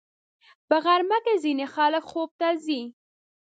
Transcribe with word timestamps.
په 0.67 0.75
غرمه 0.85 1.17
کې 1.25 1.33
ځینې 1.43 1.65
خلک 1.75 2.03
خوب 2.11 2.29
ته 2.39 2.47
ځي 2.65 2.81